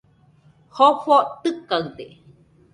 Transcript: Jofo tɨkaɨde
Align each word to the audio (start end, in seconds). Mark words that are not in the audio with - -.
Jofo 0.75 1.15
tɨkaɨde 1.41 2.05